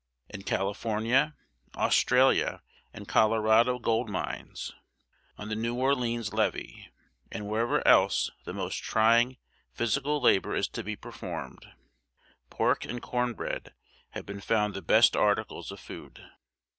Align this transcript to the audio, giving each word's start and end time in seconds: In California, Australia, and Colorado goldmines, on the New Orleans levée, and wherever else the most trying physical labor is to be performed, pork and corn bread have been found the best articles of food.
In 0.29 0.41
California, 0.41 1.35
Australia, 1.75 2.63
and 2.91 3.07
Colorado 3.07 3.77
goldmines, 3.77 4.73
on 5.37 5.49
the 5.49 5.55
New 5.55 5.75
Orleans 5.75 6.31
levée, 6.31 6.87
and 7.31 7.45
wherever 7.47 7.87
else 7.87 8.31
the 8.43 8.51
most 8.55 8.81
trying 8.81 9.37
physical 9.73 10.19
labor 10.19 10.55
is 10.55 10.67
to 10.69 10.83
be 10.83 10.95
performed, 10.95 11.67
pork 12.49 12.83
and 12.83 12.99
corn 12.99 13.33
bread 13.35 13.75
have 14.15 14.25
been 14.25 14.41
found 14.41 14.73
the 14.73 14.81
best 14.81 15.15
articles 15.15 15.71
of 15.71 15.79
food. 15.79 16.19